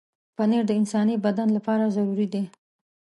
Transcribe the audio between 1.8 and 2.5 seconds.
ضروري دی.